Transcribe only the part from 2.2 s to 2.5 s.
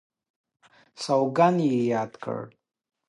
کړ.